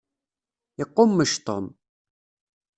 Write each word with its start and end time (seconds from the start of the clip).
Iqummec 0.83 1.33
Tom. 1.45 1.65